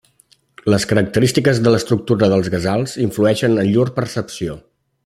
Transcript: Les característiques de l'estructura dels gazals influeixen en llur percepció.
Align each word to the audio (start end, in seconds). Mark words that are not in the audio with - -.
Les 0.73 0.87
característiques 0.91 1.61
de 1.67 1.73
l'estructura 1.75 2.31
dels 2.35 2.51
gazals 2.55 2.99
influeixen 3.07 3.63
en 3.67 3.73
llur 3.73 3.89
percepció. 4.01 4.61